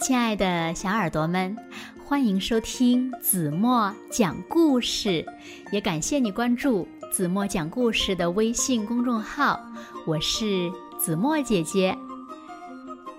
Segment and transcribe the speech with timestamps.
[0.00, 1.54] 亲爱的小耳朵们，
[2.02, 5.24] 欢迎收听子墨讲故事，
[5.70, 9.60] 也感谢你关注子墨讲故事的微信公众号。
[10.06, 11.96] 我是子墨姐姐。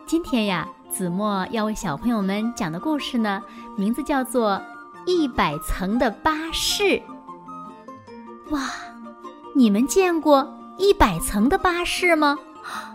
[0.08, 3.44] 今天呀，子墨要为小朋友们讲的故事呢，
[3.78, 4.54] 名字叫做
[5.06, 6.84] 《一百层的巴士》。
[8.50, 8.72] 哇，
[9.54, 12.40] 你们见过一百层的巴士吗？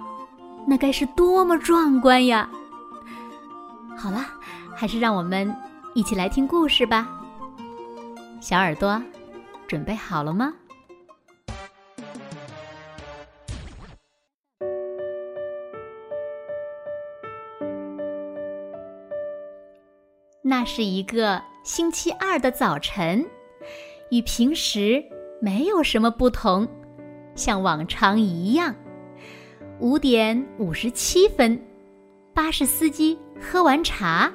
[0.67, 2.51] 那该是多么壮观呀！
[3.97, 4.25] 好了，
[4.75, 5.53] 还是让我们
[5.95, 7.09] 一起来听故事吧。
[8.41, 9.03] 小耳朵，
[9.67, 10.53] 准备好了吗？
[20.43, 23.27] 那是一个星期二的早晨，
[24.11, 25.03] 与平时
[25.41, 26.69] 没有什么不同，
[27.35, 28.73] 像往常一样。
[29.81, 31.61] 五点五十七分，
[32.37, 34.31] 巴士司机喝完茶，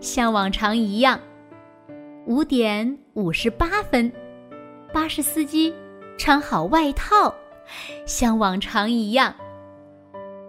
[0.00, 1.20] 像往常一样。
[2.26, 4.12] 五点五十八分，
[4.92, 5.72] 巴士司机
[6.18, 7.32] 穿好外套，
[8.04, 9.32] 像往常一样。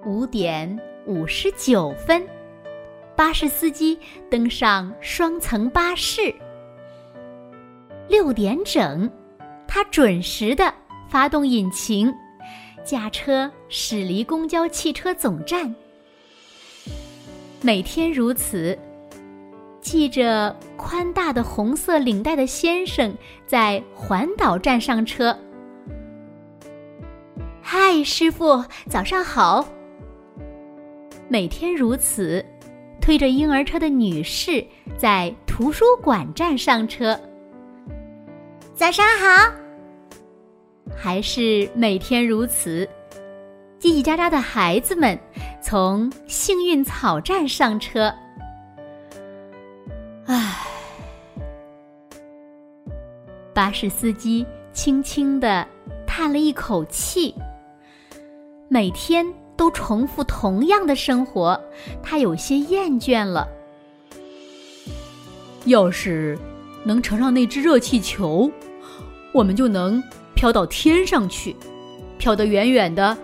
[0.07, 0.67] 五点
[1.05, 2.27] 五十九分，
[3.15, 3.95] 巴士司机
[4.27, 6.33] 登上双层巴士。
[8.07, 9.07] 六点整，
[9.67, 10.73] 他准时的
[11.07, 12.11] 发动引擎。
[12.83, 15.73] 驾车驶离公交汽车总站，
[17.65, 18.77] 每天如此。
[19.81, 23.11] 系着宽大的红色领带的先生
[23.47, 25.35] 在环岛站上车。
[27.63, 29.67] 嗨，师傅，早上好。
[31.27, 32.45] 每天如此，
[33.01, 34.63] 推着婴儿车的女士
[34.95, 37.19] 在图书馆站上车。
[38.75, 39.51] 早上好。
[40.95, 42.87] 还是每天如此，
[43.79, 45.17] 叽叽喳喳的孩子们
[45.67, 48.13] 从幸运草站上车。
[50.27, 50.63] 唉，
[53.51, 55.67] 巴士司机轻轻的
[56.05, 57.33] 叹了一口气。
[58.67, 59.25] 每天
[59.57, 61.59] 都重复同样的生活，
[62.03, 63.47] 他有些厌倦了。
[65.65, 66.37] 要是
[66.83, 68.51] 能乘上那只热气球，
[69.33, 69.99] 我们就能。
[70.35, 71.55] 飘到天上去，
[72.17, 73.17] 飘得远远的，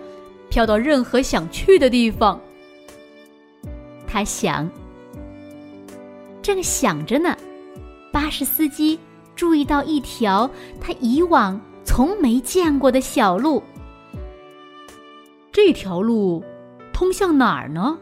[0.52, 2.38] 飘到任何想去的地方。
[4.06, 4.70] 他想，
[6.42, 7.34] 正想着呢，
[8.12, 9.00] 巴士司机
[9.34, 10.48] 注意到一条
[10.78, 13.62] 他以往从没见过的小路。
[15.50, 16.44] 这条路
[16.92, 17.98] 通向哪儿呢？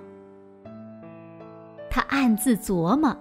[1.88, 3.16] 他暗自琢磨。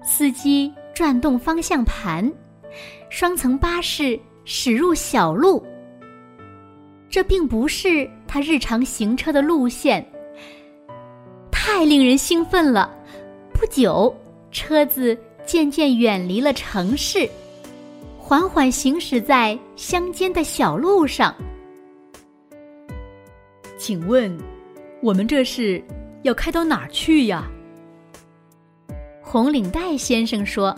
[0.00, 2.32] 司机转动方向盘。
[3.10, 5.64] 双层巴士驶入小路，
[7.14, 10.04] 这并不是他日常行车的路线。
[11.48, 12.92] 太令人兴奋了！
[13.52, 14.12] 不久，
[14.50, 15.16] 车子
[15.46, 17.30] 渐渐远离了城市，
[18.18, 21.32] 缓缓行驶在乡间的小路上。
[23.78, 24.36] 请问，
[25.00, 25.80] 我们这是
[26.24, 27.48] 要开到哪儿去呀？
[29.22, 30.76] 红领带先生说。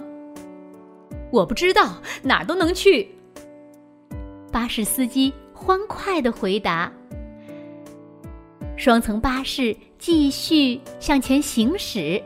[1.33, 3.09] 我不知道哪儿都能去。
[4.53, 6.93] 巴士司机欢快的回答。
[8.77, 12.23] 双层巴士继续向前行驶，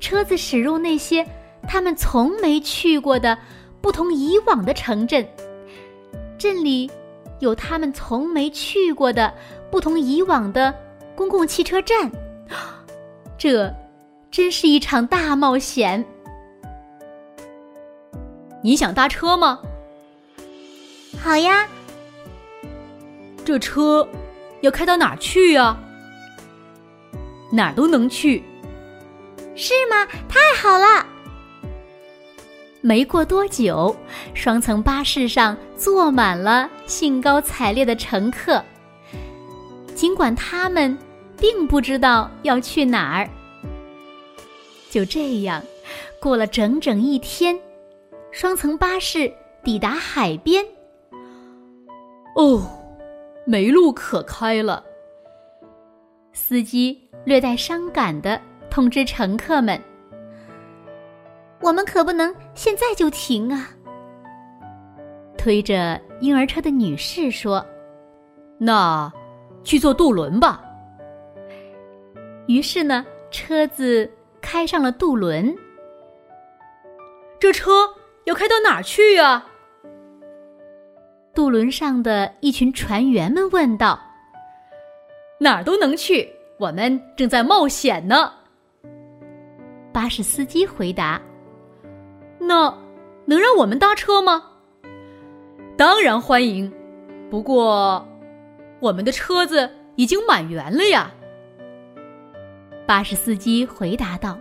[0.00, 1.24] 车子驶入那些
[1.68, 3.38] 他们从没去过的
[3.80, 5.24] 不同以往的城镇。
[6.36, 6.90] 镇里
[7.38, 9.32] 有他们从没去过的
[9.70, 10.74] 不同以往的
[11.14, 12.10] 公共汽车站。
[13.38, 13.72] 这
[14.32, 16.04] 真是一场大冒险。
[18.62, 19.60] 你想搭车吗？
[21.22, 21.68] 好呀。
[23.48, 24.06] 这车
[24.60, 25.74] 要开到哪儿去呀？
[27.50, 28.44] 哪儿都能去。
[29.56, 30.04] 是吗？
[30.28, 31.06] 太好了！
[32.82, 33.96] 没过多久，
[34.34, 38.62] 双层巴士上坐满了兴高采烈的乘客。
[39.94, 40.94] 尽管他们
[41.38, 43.30] 并不知道要去哪儿。
[44.90, 45.62] 就这样，
[46.20, 47.58] 过了整整一天。
[48.30, 49.32] 双层巴士
[49.64, 50.62] 抵达海边。
[52.36, 52.62] 哦，
[53.48, 54.84] 没路可开了。
[56.34, 59.80] 司机略带伤感的通知乘客们
[61.62, 63.70] ：“我们可不能现在就停啊！”
[65.38, 67.64] 推着婴儿车的女士说
[68.60, 69.10] ：“那
[69.64, 70.62] 去坐渡轮吧。”
[72.46, 74.10] 于是呢，车子
[74.42, 75.56] 开上了渡轮。
[77.40, 77.88] 这车。
[78.24, 79.46] 要开到哪儿去呀？
[81.34, 83.98] 渡轮上的一群船员们问道。
[85.40, 86.28] “哪儿都能去，
[86.58, 88.32] 我们正在冒险呢。
[89.92, 91.20] 巴士司机回答
[92.38, 92.72] ：“那
[93.24, 94.42] 能让我们搭车吗
[95.76, 96.72] ？”“当然欢迎，
[97.30, 98.06] 不过
[98.80, 101.10] 我们的车子已经满员了呀。”
[102.86, 104.38] 巴士司机回答道。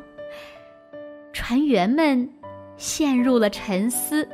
[1.33, 2.28] 船员们
[2.78, 4.28] 陷入了沉思，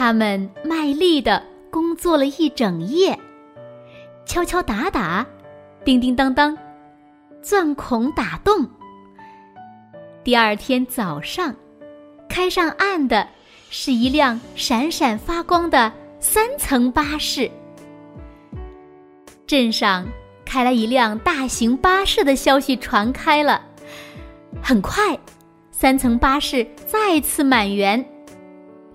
[0.00, 3.18] 他们卖力的工作了一整夜，
[4.24, 5.26] 敲敲打打，
[5.84, 6.56] 叮叮当当，
[7.42, 8.66] 钻孔打洞。
[10.24, 11.54] 第二天早上，
[12.30, 13.28] 开上岸的
[13.68, 17.50] 是一辆闪闪发光的三层巴士。
[19.46, 20.08] 镇上
[20.46, 23.62] 开来一辆大型巴士的消息传开了。
[24.62, 25.18] 很快，
[25.70, 28.02] 三层巴士再次满员，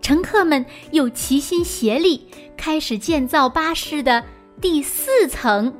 [0.05, 4.23] 乘客们又齐心协力开始建造巴士的
[4.61, 5.73] 第四层。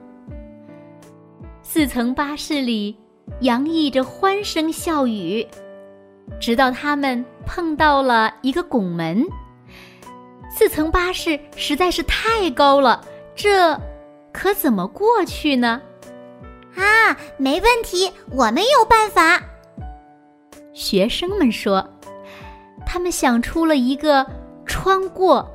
[1.62, 2.98] 四层巴士里
[3.42, 5.48] 洋溢着欢声笑语，
[6.40, 9.24] 直到他们碰到了一个拱门。
[10.50, 13.06] 四层巴士实在是太高了，
[13.36, 13.80] 这
[14.34, 15.80] 可怎么过去呢？
[16.76, 19.40] 啊，没问题，我们有办法。
[20.74, 21.88] 学生们说
[22.96, 24.26] ：“他们想出了一个
[24.66, 25.46] 穿过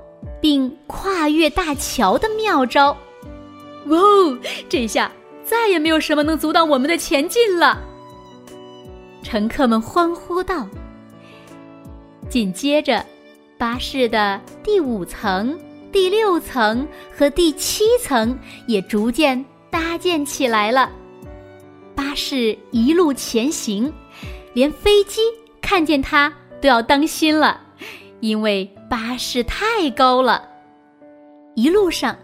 [0.42, 2.94] 并跨越大桥的妙招。”
[3.88, 4.38] 哇哦！
[4.68, 5.10] 这下
[5.42, 7.82] 再也没有什么能阻挡我们的前进了。
[9.22, 10.68] 乘客们欢呼道。
[12.28, 13.02] 紧接着，
[13.56, 15.58] 巴士的第五层、
[15.90, 20.92] 第六层和第七层也逐渐搭建起来了。
[21.94, 23.90] 巴士一路前行。
[24.52, 25.22] 连飞机
[25.62, 26.30] 看见它
[26.60, 27.60] 都要当心了，
[28.20, 30.48] 因为巴士太高了。
[31.54, 32.16] 一路上，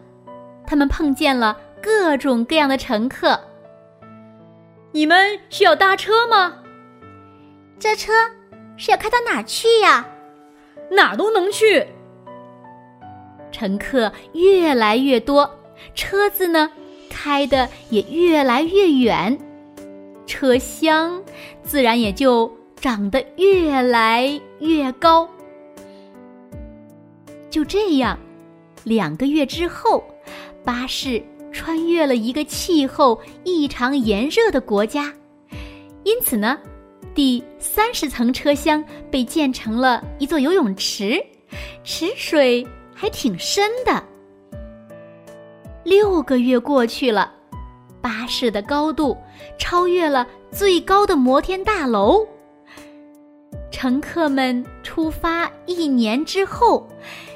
[0.67, 3.41] 他们碰见了各种各样的乘客。
[4.93, 6.55] 你们需要搭车吗？
[7.79, 8.13] 这车
[8.77, 10.07] 是要开到哪儿去呀？
[10.91, 11.87] 哪儿都能去。
[13.51, 15.59] 乘客越来越多，
[15.95, 16.71] 车子呢
[17.11, 19.39] 开的也越来越远。
[20.27, 21.23] 车厢
[21.63, 22.51] 自然也就
[22.87, 25.29] 长得越来越高。
[27.51, 28.17] 就这样，
[28.85, 30.05] 两个月之后，
[30.65, 35.13] 巴士穿越了一个气候异常炎热的国家，
[36.05, 36.57] 因此呢，
[37.13, 41.21] 第三十层车厢被建成了一座游泳池，
[41.83, 44.01] 池水还挺深的。
[45.83, 47.33] 六个月过去了。
[48.01, 49.19] 巴士的高度
[49.59, 52.25] 超越了最高的摩天大楼。
[53.79, 56.89] 乘客们出发一年之后，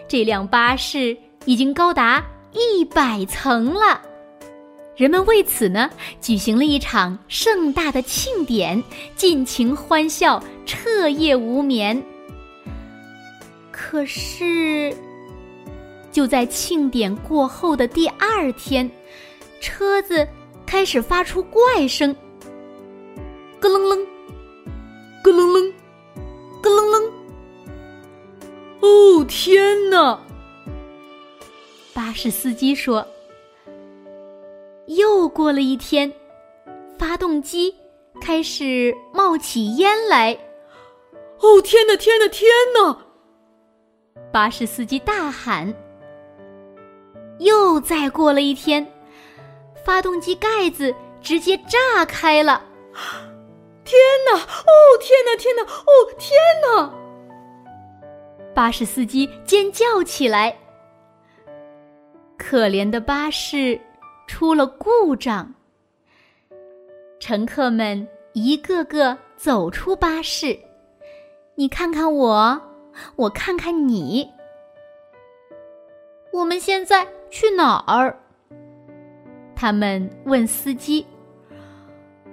[0.08, 1.14] 这辆巴士
[1.44, 4.00] 已经高达一百层了。
[4.96, 8.82] 人们为此呢举行了一场盛大的庆典，
[9.14, 12.02] 尽情欢笑，彻夜无眠。
[13.70, 14.96] 可是，
[16.10, 18.90] 就在庆典过后的第二天，
[19.60, 20.26] 车子。
[20.64, 22.14] 开始发出怪声，
[23.58, 24.06] 咯楞楞，
[25.24, 25.72] 咯楞楞，
[28.80, 30.18] 哦天哪！
[31.92, 33.06] 巴士司机说
[34.86, 36.12] ：“又过了一天，
[36.98, 37.74] 发动机
[38.20, 40.38] 开始冒起烟来。”
[41.40, 41.96] 哦天哪！
[41.96, 42.28] 天哪！
[42.28, 42.96] 天哪！
[44.32, 45.74] 巴士司机大喊
[47.40, 48.86] ：“又再过了一天。”
[49.84, 52.62] 发动机盖子直接炸开了！
[53.84, 54.38] 天哪！
[54.38, 54.68] 哦，
[55.00, 55.36] 天哪！
[55.36, 55.62] 天哪！
[55.62, 56.99] 哦，天哪！
[58.54, 60.56] 巴士司机尖叫起来。
[62.36, 63.80] 可怜的巴士
[64.26, 65.52] 出了故障，
[67.18, 70.58] 乘客们一个个走出巴士。
[71.54, 72.60] 你看看我，
[73.16, 74.28] 我看看你，
[76.32, 78.18] 我们现在去哪儿？
[79.54, 81.06] 他们问司机：“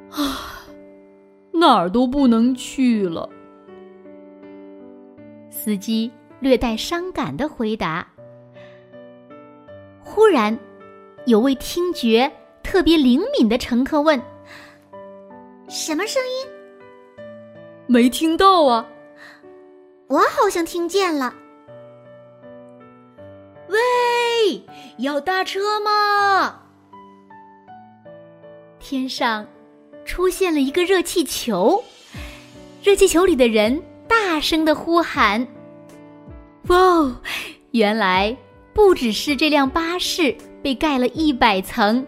[0.10, 0.64] 啊，
[1.52, 3.30] 哪儿都不能去了。”
[5.58, 8.08] 司机略带伤感的回答。
[10.00, 10.58] 忽然，
[11.26, 14.22] 有位听觉特别灵敏的乘客问
[15.68, 16.48] ：“什么声音
[17.88, 18.88] ？”“没听到啊。
[20.08, 21.34] ”“我好像听见了。
[23.68, 24.64] ”“喂，
[25.00, 26.62] 要搭车吗？”
[28.80, 29.46] 天上
[30.06, 31.84] 出现了一个热气球，
[32.82, 33.82] 热气球里的人
[34.38, 35.48] 大声的呼喊
[36.70, 37.15] ：“哇哦！
[37.72, 38.38] 原来
[38.72, 42.06] 不只是这辆巴士被盖了一百层，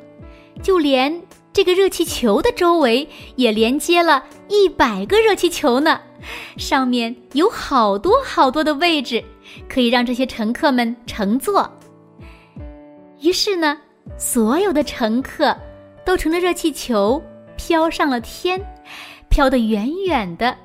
[0.62, 6.00] 就连这个热气球的周围也连接了一百个热气球呢，
[6.56, 9.24] 上面有好多好多的位置，
[9.68, 11.68] 可以让这些乘客们乘坐。
[13.22, 13.76] 于是呢，
[14.20, 15.58] 所有的乘客
[16.06, 17.20] 都乘着热气球
[17.58, 18.64] 飘上了天，
[19.30, 20.56] 飘得远远的，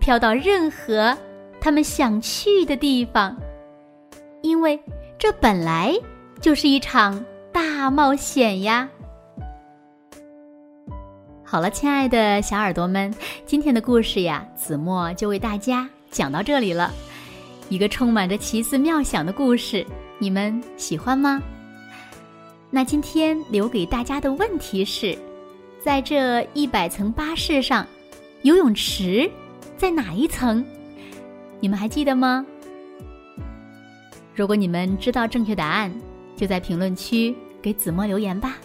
[0.00, 1.16] 飘到任何
[1.60, 3.36] 他们想去的地方。
[4.42, 4.80] 因为
[5.18, 5.94] 这本来
[6.40, 8.88] 就是一场大冒险呀！
[11.44, 13.14] 好了，亲爱的小耳朵们，
[13.44, 16.90] 今天的故事呀，子墨就为大家讲到这里了。
[17.68, 19.86] 一个充满着奇思妙想的故事，
[20.18, 21.42] 你们喜欢吗？
[22.70, 25.18] 那今天留给大家的问题是：
[25.84, 27.86] 在这一百层巴士上，
[28.42, 29.30] 游泳池
[29.80, 30.62] 在哪一层？
[31.58, 32.44] 你们还记得吗？
[34.34, 35.90] 如果你们知道正确答案，
[36.36, 38.58] 就在评论区给子墨留言吧。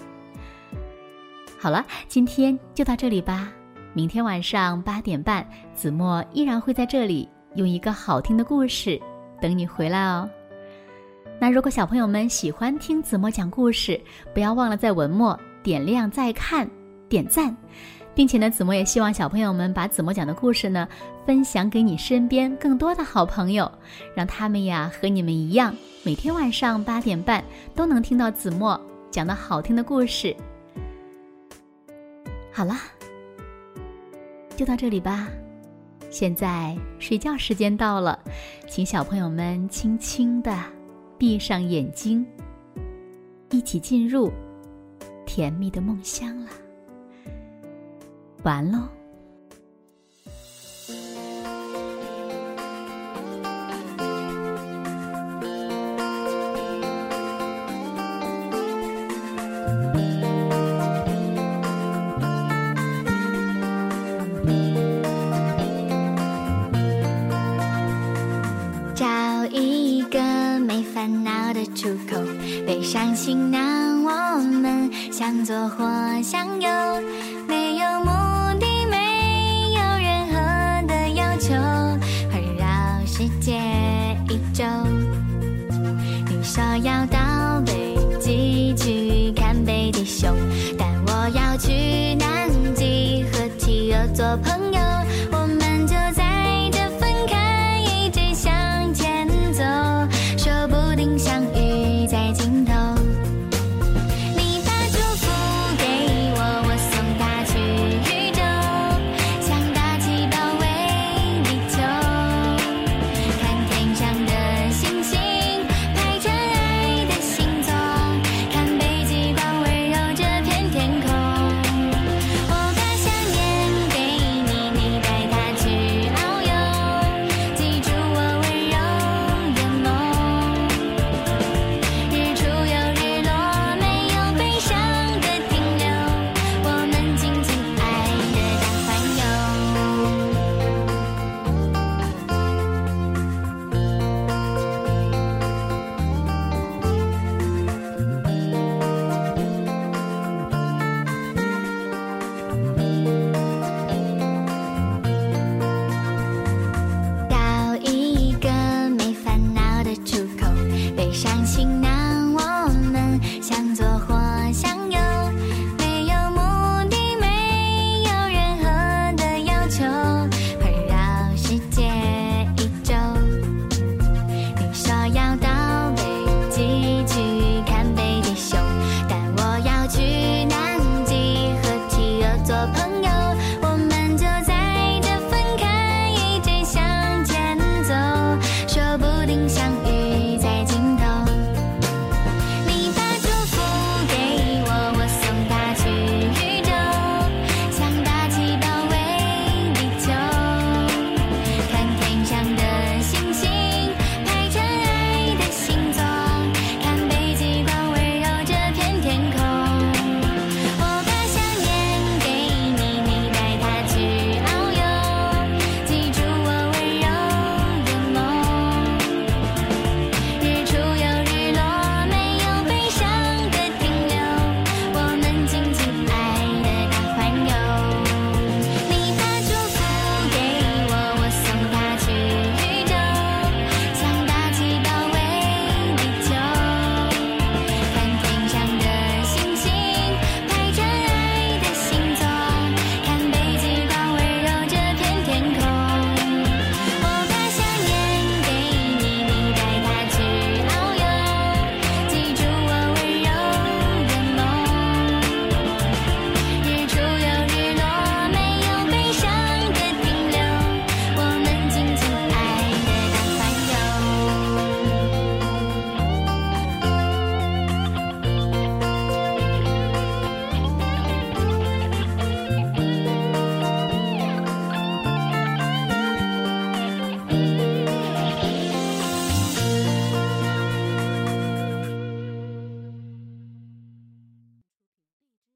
[1.58, 3.50] 好了，今天就到这里吧。
[3.94, 9.02] 明天晚上八点半，子墨依然会在这里用一个好听的故事
[9.40, 10.30] 等你回来哦。
[11.40, 13.98] 那如果小朋友们喜欢听子墨讲故事，
[14.34, 16.70] 不要忘了在文末点亮再看、
[17.08, 17.56] 点赞。
[18.16, 20.88] 并且呢，子墨也希望小朋友们把子墨讲的故事呢
[21.26, 23.70] 分享给你身边更多的好朋友，
[24.16, 27.44] 让他们呀和你们一样，每天晚上八点半
[27.76, 28.80] 都能听到子墨
[29.12, 30.34] 讲的好听的故事。
[32.52, 32.76] 好了，
[34.56, 35.28] 就到这里吧。
[36.10, 38.18] 现在睡觉时间到了，
[38.70, 40.58] 请小朋友们轻轻的
[41.18, 42.26] 闭上眼睛，
[43.50, 44.32] 一起进入
[45.26, 46.48] 甜蜜的梦乡了。
[48.46, 49.05] 完喽。